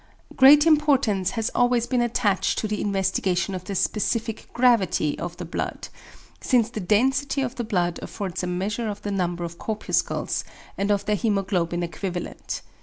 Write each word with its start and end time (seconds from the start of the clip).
Great 0.35 0.65
importance 0.65 1.29
has 1.37 1.51
always 1.53 1.85
been 1.85 2.01
attached 2.01 2.57
to 2.57 2.67
the 2.67 2.81
investigation 2.81 3.53
of 3.53 3.65
the 3.65 3.75
SPECIFIC 3.75 4.51
GRAVITY 4.51 5.19
of 5.19 5.37
the 5.37 5.45
blood; 5.45 5.89
since 6.39 6.71
the 6.71 6.79
density 6.79 7.43
of 7.43 7.53
the 7.53 7.63
blood 7.63 7.99
affords 8.01 8.41
a 8.41 8.47
measure 8.47 8.87
of 8.89 9.03
the 9.03 9.11
number 9.11 9.43
of 9.43 9.59
corpuscles, 9.59 10.43
and 10.75 10.89
of 10.89 11.05
their 11.05 11.17
hæmoglobin 11.17 11.83
equivalent. 11.83 12.63